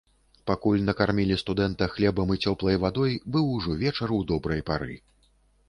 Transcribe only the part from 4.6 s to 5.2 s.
пары.